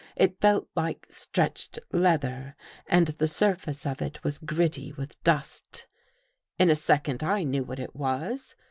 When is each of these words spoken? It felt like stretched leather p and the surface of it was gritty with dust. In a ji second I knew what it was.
It 0.15 0.41
felt 0.41 0.67
like 0.75 1.05
stretched 1.11 1.77
leather 1.91 2.55
p 2.57 2.63
and 2.87 3.05
the 3.05 3.27
surface 3.27 3.85
of 3.85 4.01
it 4.01 4.23
was 4.23 4.39
gritty 4.39 4.91
with 4.93 5.21
dust. 5.23 5.85
In 6.57 6.71
a 6.71 6.73
ji 6.73 6.79
second 6.81 7.23
I 7.23 7.43
knew 7.43 7.63
what 7.63 7.77
it 7.77 7.95
was. 7.95 8.55